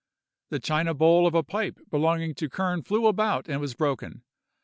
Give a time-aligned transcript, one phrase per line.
[0.49, 4.23] The china bowl of a pipe belonging to Kern flew about and was broken.